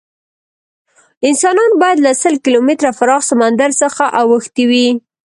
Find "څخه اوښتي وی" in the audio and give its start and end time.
3.81-4.87